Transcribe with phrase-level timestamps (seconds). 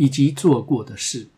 [0.00, 1.28] 以及做过的事，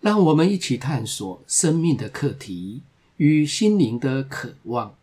[0.00, 2.80] 让我们一起探索生命的课题
[3.18, 4.94] 与心灵的渴望。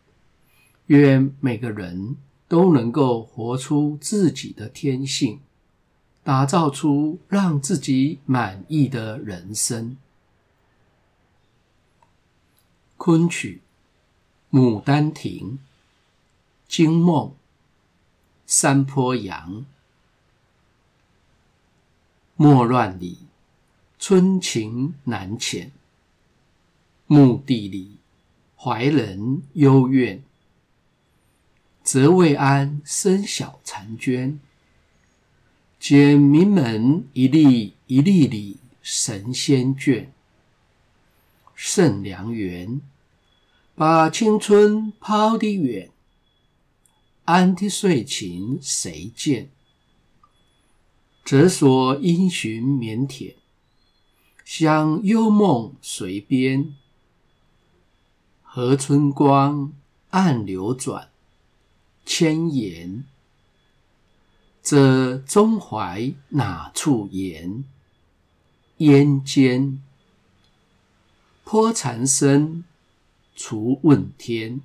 [0.88, 2.16] 愿每个人
[2.48, 5.40] 都能够活出自己的天性，
[6.24, 9.96] 打造出让自己满意的人生。
[12.98, 13.62] 昆曲
[14.58, 15.60] 《牡丹亭》
[16.76, 17.36] 惊梦。
[18.48, 19.66] 山坡羊，
[22.40, 23.18] 莫乱里，
[23.98, 25.72] 春情难遣。
[27.08, 27.98] 墓地里，
[28.56, 30.22] 怀人幽怨。
[31.82, 34.40] 则未安生小婵娟。
[35.80, 40.10] 见名门一粒一粒里，神仙眷。
[41.56, 42.80] 胜良缘，
[43.74, 45.90] 把青春抛得远。
[47.26, 49.50] 安的岁晴谁见？
[51.28, 53.36] 则所因循腼腆，
[54.46, 56.74] 向幽梦随边。
[58.42, 59.74] 和春光
[60.12, 61.10] 暗流转，
[62.06, 63.04] 千言。
[64.64, 67.66] 这中怀哪处言？
[68.78, 69.84] 烟间。
[71.44, 72.64] 颇残声，
[73.36, 74.62] 除问天。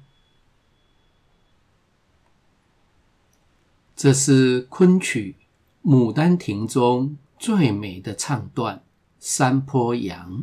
[3.97, 5.35] 这是昆曲
[5.85, 8.77] 《牡丹亭》中最美的唱段
[9.19, 10.39] 《山坡羊》，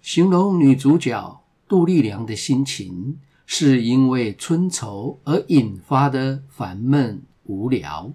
[0.00, 8.12] 形容女主角杜丽娘的心情是因为春愁而引发的烦闷无聊。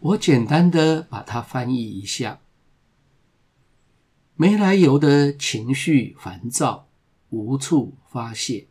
[0.00, 2.40] 我简单的把它翻译一下：
[4.34, 6.88] 没来由的情绪烦躁，
[7.28, 8.68] 无处发泄，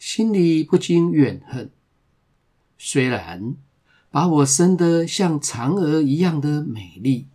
[0.00, 1.70] 心里不禁怨恨。
[2.76, 3.54] 虽然
[4.12, 7.26] 把我生得像嫦娥一样的美丽，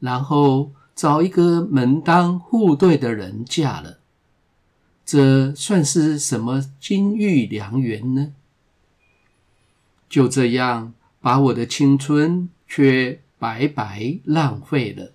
[0.00, 3.98] 然后找一个门当户对的人嫁了，
[5.04, 8.32] 这算是什么金玉良缘呢？
[10.08, 15.12] 就这样把我的青春却白白浪费了。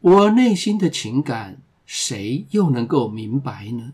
[0.00, 3.92] 我内心的情感，谁又能够明白呢？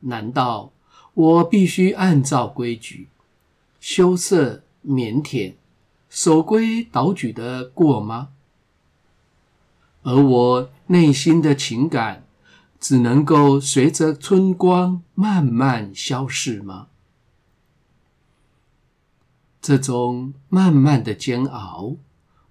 [0.00, 0.70] 难道？
[1.14, 3.08] 我必须按照规矩，
[3.88, 5.54] 羞涩腼腆、
[6.10, 8.30] 守规蹈矩的过吗？
[10.02, 12.24] 而我内心的情感，
[12.80, 16.88] 只能够随着春光慢慢消逝吗？
[19.62, 21.94] 这种慢慢的煎熬，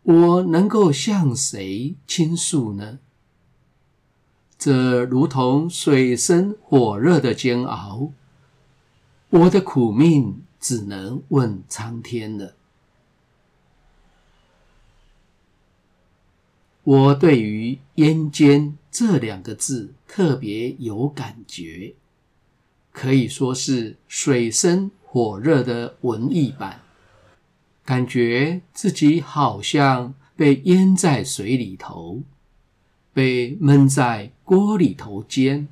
[0.04, 3.00] 我能够向谁倾诉呢？
[4.58, 8.14] 这如同水深火热的煎熬。
[9.32, 12.56] 我的苦命只能问苍天了。
[16.84, 21.94] 我对于“烟间”这两个字特别有感觉，
[22.92, 26.82] 可以说是水深火热的文艺版，
[27.86, 32.24] 感觉自己好像被淹在水里头，
[33.14, 35.68] 被闷在锅里头煎，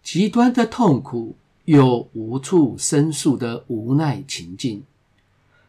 [0.00, 1.34] 极端的痛苦。
[1.66, 4.84] 又无处申诉的无奈情境，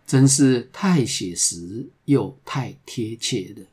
[0.05, 3.65] 真是太写实又太贴切了。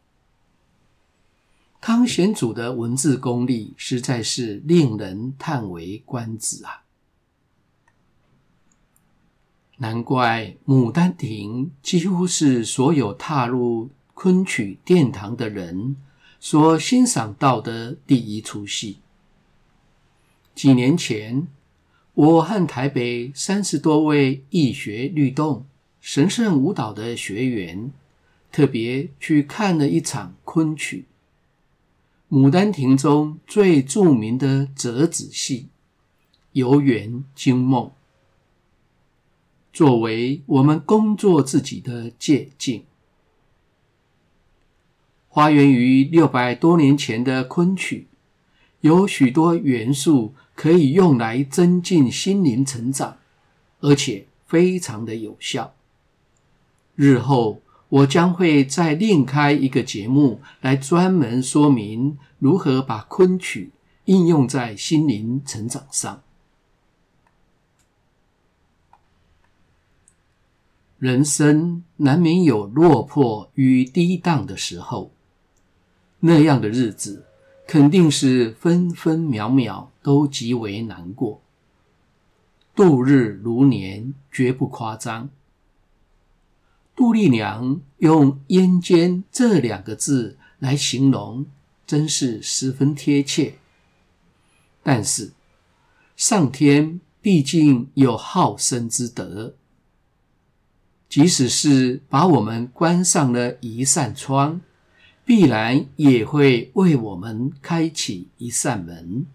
[1.81, 6.83] 汤显祖的文字功力实在是令人叹为观止啊！
[9.77, 15.97] 难怪《牡丹亭》几乎是所有踏入昆曲殿堂的人
[16.41, 19.01] 所欣赏到的第一出戏。
[20.55, 21.49] 几年前，
[22.15, 25.67] 我和台北三十多位易学律动
[26.01, 27.91] 神圣舞蹈的学员，
[28.53, 31.07] 特别去看了一场昆曲
[32.37, 35.63] 《牡丹亭》中最著名的折子戏
[36.53, 37.87] 《游园惊梦》，
[39.73, 42.85] 作为我们工作自己的借镜。
[45.33, 48.07] 发源于六百多年前的昆曲，
[48.83, 50.33] 有许多元素。
[50.55, 53.19] 可以用来增进心灵成长，
[53.81, 55.75] 而且非常的有效。
[56.95, 63.73] 日后我将会再另开一个节目来专门说明如何把昆曲
[64.05, 66.23] 应用在心灵成长上。
[70.99, 75.11] 人生难免有落魄与低档的时候，
[76.21, 77.27] 那样的日子
[77.67, 81.41] 肯定是分分秒秒都极为难过，
[82.75, 85.31] 度日如年，绝不夸张。
[86.95, 91.47] 杜丽娘用“阴间”这两个字来形容，
[91.87, 93.55] 真是十分贴切。
[94.83, 95.33] 但是，
[96.17, 99.55] 上天毕竟有好生之德。
[101.09, 104.61] 即使是把我们关上了一扇窗，
[105.25, 109.27] 必然也会为我们开启一扇门。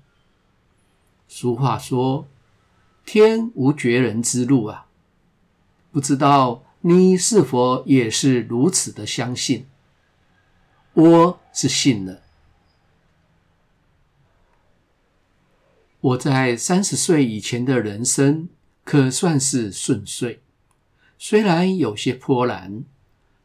[1.27, 2.27] 俗话说
[3.05, 4.87] ：“天无绝人之路啊！”
[5.91, 9.65] 不知道你是否也是如此的相信？
[10.93, 12.21] 我是信了。
[16.01, 18.47] 我在三十岁以前的人生
[18.83, 20.41] 可算是顺遂。
[21.17, 22.83] 虽然有些波澜，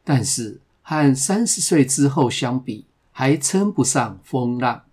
[0.03, 4.83] 但是和三十岁之后相比，还称不上风浪。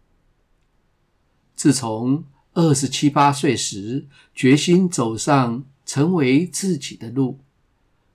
[1.55, 2.25] 自从
[2.55, 7.41] 二十七八岁时，决心走上成为自己的路，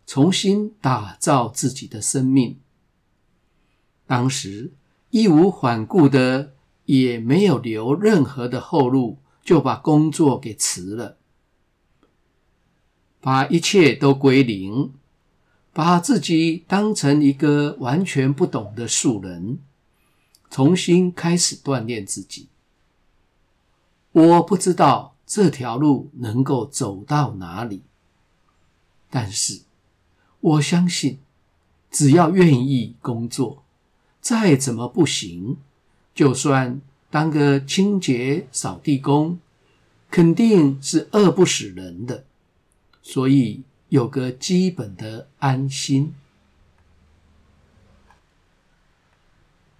[0.07, 2.57] 重新打造自己的生命。
[4.07, 4.73] 当时
[5.11, 11.17] 义无反顾的，也没有留任何的后路，就把工作给辞了。
[13.21, 14.93] 把一切都归零，
[15.77, 19.59] 把自己当成一个完全不懂的素人，
[20.49, 22.47] 重新开始锻炼自己。
[24.11, 27.83] 我不知道这条路能够走到哪里，
[29.11, 29.61] 但是
[30.39, 31.19] 我相信，
[31.91, 33.63] 只要愿意工作，
[34.19, 35.57] 再怎么不行，
[36.15, 36.81] 就算
[37.11, 39.37] 当个清洁扫地工，
[40.09, 42.25] 肯定是饿不死人的。
[43.03, 46.13] 所以有个基本的安心。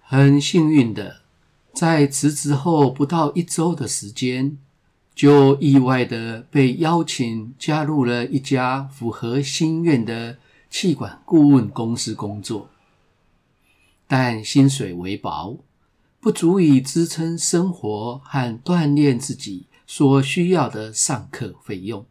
[0.00, 1.20] 很幸运的，
[1.74, 4.56] 在辞职后不到一周的时间，
[5.14, 10.38] 就意外的被邀请加入了一家符合心愿的
[10.70, 12.70] 气管顾问公司工作，
[14.06, 15.58] 但薪水微薄，
[16.20, 22.06] 不足以支撑生活和锻炼自己所需要的上课费用。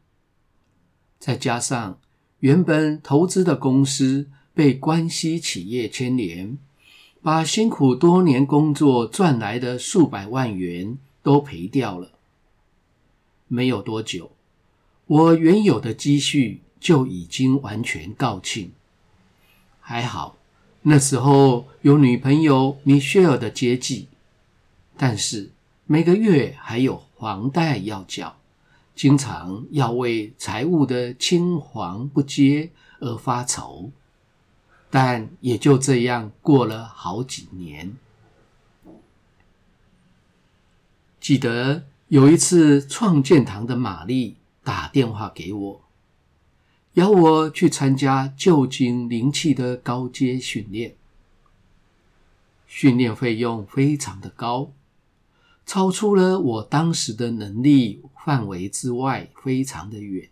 [1.20, 2.00] 再加上
[2.40, 6.58] 原本投资的公司被关系企业牵连，
[7.22, 12.12] 把辛苦多年工作赚来的数百万元都赔掉了。
[13.48, 14.32] 没有多久，
[15.08, 18.70] 我原有的积蓄就已经完全告罄。
[19.80, 20.38] 还好
[20.82, 24.08] 那时候有女朋友米歇尔的接济，
[24.96, 25.50] 但是
[25.86, 28.38] 每个月还有房贷要缴。
[28.98, 33.92] 经常要为财务的青黄不接而发愁，
[34.90, 37.96] 但也就这样过了好几年。
[41.22, 45.82] 记得有一次，创建堂的玛丽打电话给我，
[46.94, 50.96] 邀我去参加旧金灵气的高阶训练，
[52.66, 54.72] 训练费用非常的高。
[55.68, 60.30] 超出了我当时的能力范围之外，非常的远。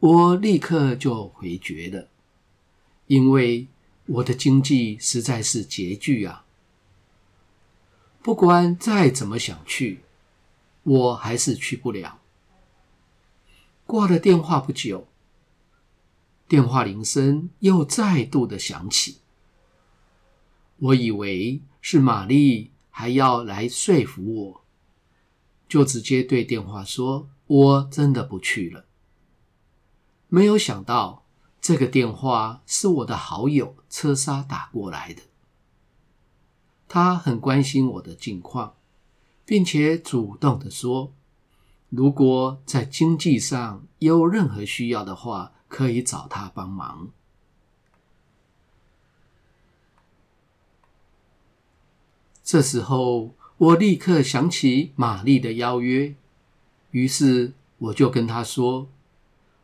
[0.00, 2.08] 我立刻就回绝了，
[3.06, 3.68] 因为
[4.06, 6.46] 我的经济实在是拮据啊。
[8.22, 10.00] 不管再怎么想去，
[10.84, 12.18] 我还是去不了。
[13.86, 15.06] 挂了电话不久，
[16.48, 19.18] 电话铃声又再度的响起。
[20.78, 22.70] 我以为是玛丽。
[22.96, 24.64] 还要来说服我，
[25.68, 28.84] 就直接对电话说：“我真的不去了。”
[30.30, 31.26] 没有想到，
[31.60, 35.22] 这个电话是我的好友车莎打过来的。
[36.86, 38.76] 他很关心我的近况，
[39.44, 41.12] 并且主动的说
[41.90, 47.08] ：“如果在经济上有任何需要的话，可以找他帮忙。”
[52.44, 56.14] 这时候，我立刻想起玛丽的邀约，
[56.90, 58.86] 于是我就跟她说：“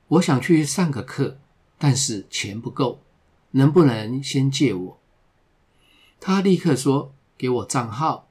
[0.08, 1.38] 我想去上个课，
[1.76, 3.02] 但是钱不够，
[3.50, 4.99] 能不能先借我？”
[6.18, 8.30] 她立刻说：“给我账号，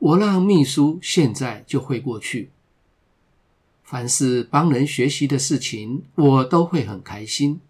[0.00, 2.50] 我让秘书现在就汇过去。”
[3.84, 7.60] 凡是帮人学习的事情，我都会很开心。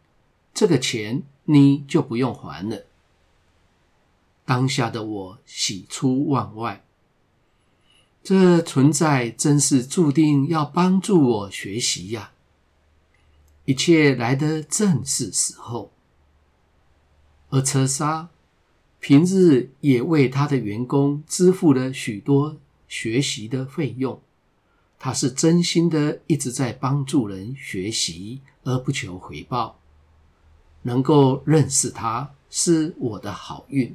[0.55, 2.87] 这个钱你就不用还了。
[4.47, 6.85] 当下的我喜出望外，
[8.23, 12.31] 这存在真是注定要帮助我学习呀！
[13.65, 15.91] 一切来得正是时候。
[17.51, 18.29] 而车沙
[19.01, 24.21] 平日也为他的员工支付了许多学习的费用，
[24.99, 29.81] 他是真心的一直在帮助人学习，而不求回报。
[30.83, 33.95] 能够认识他是我的好运。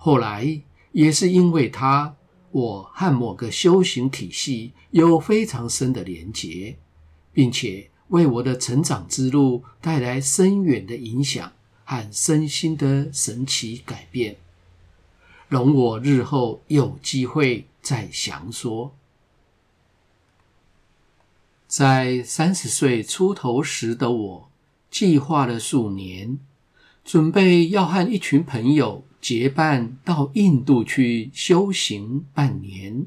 [0.00, 0.62] 后来
[0.92, 2.14] 也是因为他，
[2.52, 6.76] 我和某个修行体系有非常深的连结，
[7.32, 11.52] 并且为我的成长之路带来深远的影响
[11.84, 14.36] 和身心的神奇改变。
[15.48, 18.94] 容我日后有机会再详说。
[21.66, 24.50] 在三十岁出头时的我，
[24.90, 26.38] 计划了数年，
[27.04, 29.04] 准备要和一群朋友。
[29.20, 33.06] 结伴到印度去修行半年，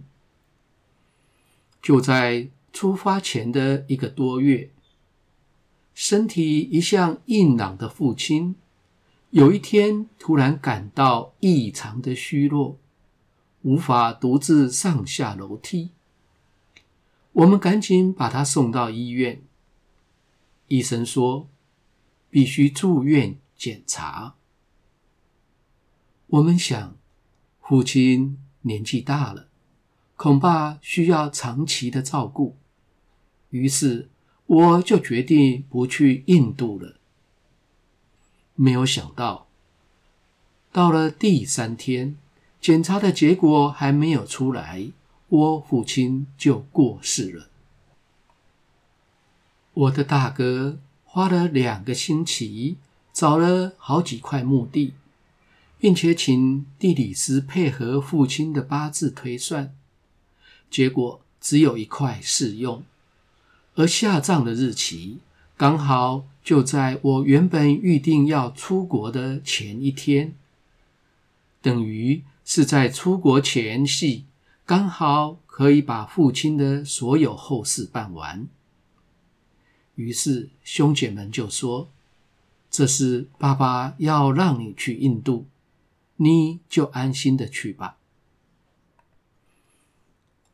[1.81, 4.69] 就在出发前的一个多月，
[5.93, 8.55] 身体一向硬朗的父亲，
[9.29, 12.77] 有一天突然感到异常的虚弱，
[13.61, 15.91] 无法独自上下楼梯。
[17.31, 19.41] 我们赶紧把他送到医院，
[20.67, 21.47] 医生说
[22.29, 24.35] 必须住院检查。
[26.31, 26.95] 我们想，
[27.61, 29.47] 父亲年纪大了，
[30.15, 32.55] 恐怕需要长期的照顾，
[33.49, 34.07] 于是
[34.45, 36.95] 我就决定不去印度了。
[38.55, 39.47] 没有想到，
[40.71, 42.15] 到了第三天，
[42.61, 44.89] 检查的结果还没有出来，
[45.27, 47.49] 我父亲就过世了。
[49.73, 52.77] 我的大哥花了两个星期，
[53.11, 54.93] 找了好几块墓地。
[55.81, 59.75] 并且请地理师配合父亲的八字推算，
[60.69, 62.83] 结果只有一块适用，
[63.73, 65.17] 而下葬的日期
[65.57, 70.35] 刚好就在我原本预定要出国的前一天，
[71.63, 74.25] 等于是在出国前夕，
[74.67, 78.47] 刚好可以把父亲的所有后事办完。
[79.95, 81.89] 于是兄姐们就说
[82.69, 85.47] ：“这是爸爸要让你去印度。”
[86.23, 87.97] 你就安心的去吧。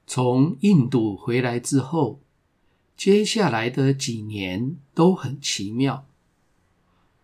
[0.08, 2.22] 从印度回来之后，
[2.96, 6.06] 接下来的几年都很奇妙。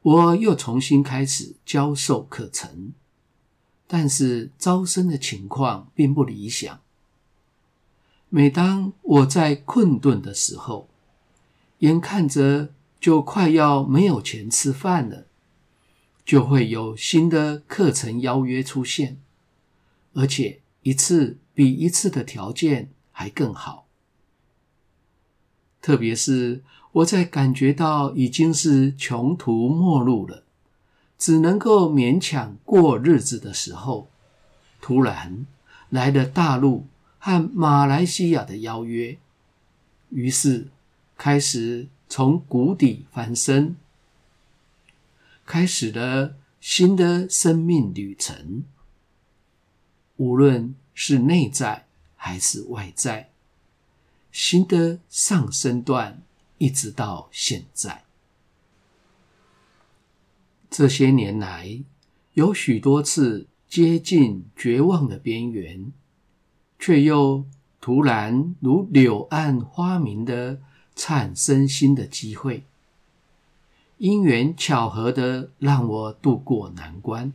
[0.01, 2.91] 我又重新开始教授课程，
[3.87, 6.81] 但是招生的情况并不理想。
[8.27, 10.89] 每当我在困顿的时候，
[11.77, 15.27] 眼看着就快要没有钱吃饭了。
[16.25, 19.17] 就会有新的课程邀约出现，
[20.13, 23.87] 而且一次比一次的条件还更好。
[25.81, 26.63] 特别是
[26.93, 30.43] 我在感觉到已经是穷途末路了，
[31.17, 34.07] 只能够勉强过日子的时候，
[34.79, 35.45] 突然
[35.89, 36.85] 来了大陆
[37.19, 39.17] 和马来西亚的邀约，
[40.09, 40.67] 于是
[41.17, 43.75] 开始从谷底翻身。
[45.45, 48.63] 开始了新的生命旅程，
[50.15, 51.85] 无论是内在
[52.15, 53.31] 还是外在，
[54.31, 56.21] 新的上升段
[56.57, 58.05] 一直到现在。
[60.69, 61.83] 这些年来，
[62.33, 65.91] 有许多次接近绝望的边缘，
[66.79, 67.45] 却又
[67.81, 70.61] 突然如柳暗花明的
[70.95, 72.63] 产生新的机会。
[74.03, 77.31] 因缘巧合的让我渡过难关，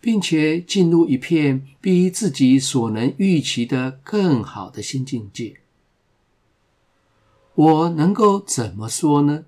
[0.00, 5.60] 并且进入一片比自己所能预期的更好的新境界。
[7.54, 9.44] 我能够怎么说呢？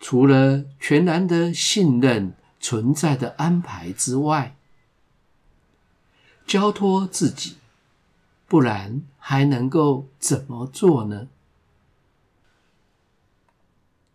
[0.00, 4.56] 除了全然的信任存在的安排之外，
[6.46, 7.56] 交托自己，
[8.48, 11.28] 不然还能够怎么做呢？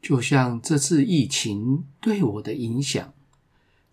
[0.01, 3.13] 就像这次疫情对我的影响，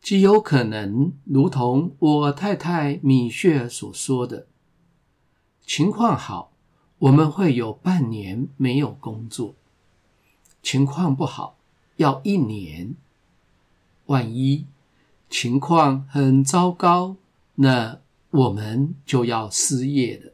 [0.01, 4.47] 极有可能如同我太太米雪所说的
[5.67, 6.53] ：“情况好，
[6.99, 9.55] 我们会有半年没有工作；
[10.63, 11.59] 情况不好，
[11.97, 12.95] 要一年。
[14.07, 14.65] 万一
[15.29, 17.17] 情况很糟糕，
[17.57, 17.99] 那
[18.31, 20.33] 我们就要失业了。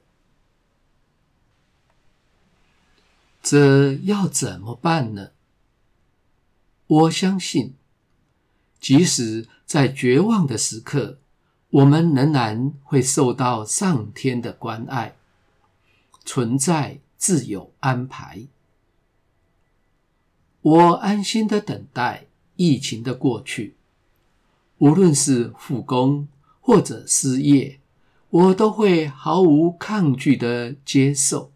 [3.42, 5.30] 这要怎么办呢？”
[6.92, 7.72] 我相信，
[8.78, 11.18] 即使在绝望的时刻，
[11.70, 15.16] 我们仍然会受到上天的关爱，
[16.22, 18.42] 存在自有安排。
[20.60, 23.74] 我安心的等待疫情的过去，
[24.76, 26.28] 无论是复工
[26.60, 27.80] 或者失业，
[28.28, 31.52] 我都会毫无抗拒的接受。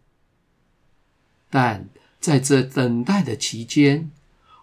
[1.50, 4.10] 但在这等待的期间，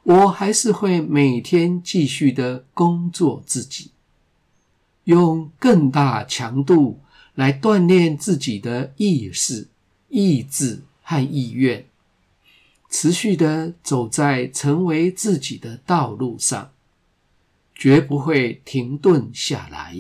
[0.03, 3.91] 我还是会每天继续的工作自己，
[5.05, 7.00] 用更大强度
[7.36, 9.69] 来锻炼自己的意识、
[10.10, 11.86] 意志和意愿。
[12.89, 16.72] 持续的走在成为自己的道路上，
[17.74, 19.98] 绝不会停顿下来。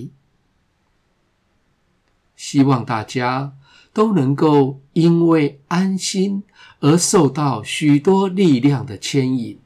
[2.35, 3.53] 希望大家
[3.93, 6.43] 都能够因为安心
[6.81, 9.57] 而受到许多力量的牵引，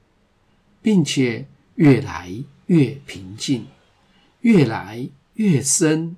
[0.88, 2.32] 并且越来
[2.68, 3.68] 越平静，
[4.40, 6.16] 越来越深，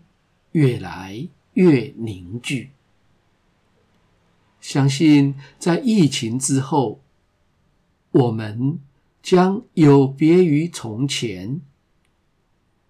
[0.51, 2.69] 越来越凝聚。
[4.61, 7.01] 相信在疫情之后，
[8.11, 8.79] 我们
[9.23, 11.61] 将有别于从前。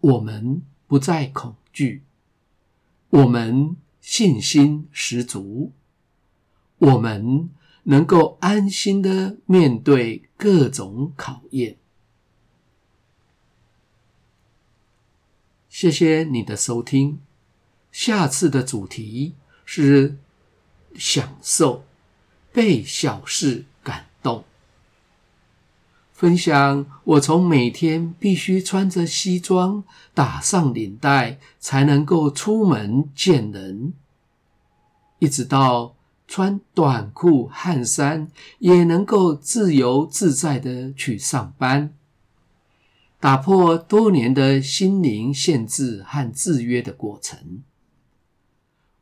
[0.01, 2.03] 我们不再恐惧，
[3.09, 5.71] 我们信心十足，
[6.79, 7.49] 我们
[7.83, 11.77] 能够安心的面对各种考验。
[15.69, 17.19] 谢谢你的收听，
[17.91, 20.17] 下次的主题是。
[20.95, 21.83] 享受
[22.51, 24.43] 被小事感动，
[26.11, 29.83] 分享我从每天必须穿着西装、
[30.15, 33.93] 打上领带才能够出门见人，
[35.19, 35.95] 一直到
[36.31, 41.95] 穿短裤、汗衫也能够自由自在的去上班，
[43.19, 47.63] 打破多年的心灵限制和制约的过程，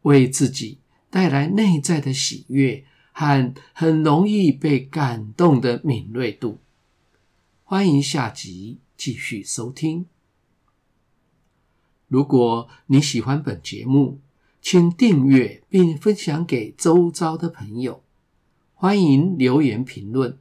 [0.04, 0.80] 为自己。
[1.10, 6.60] 带来内在的喜悦和很容易被感动的敏锐度。
[7.64, 10.06] 欢迎下集继续收听。
[12.08, 14.20] 如果你喜欢本节目，
[14.70, 18.04] 请订阅并分享给周遭的朋友。
[18.74, 20.38] 欢迎留言评论，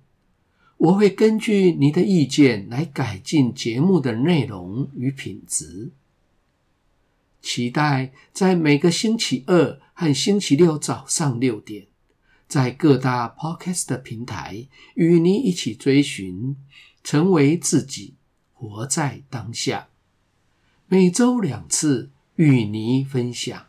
[0.78, 5.92] 我会根据你的意见来改进节目的内容与品质。
[7.40, 11.86] 期待在每个星期二和星期六早上六点，
[12.48, 16.56] 在各大 Podcast 平台与你一起追寻，
[17.04, 18.14] 成为自己，
[18.52, 19.86] 活在当下。
[20.88, 23.66] 每周两次与你分享。